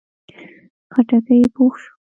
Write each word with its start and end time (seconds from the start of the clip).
خټکی 0.93 1.41
پوخ 1.53 1.73
شو. 1.81 1.91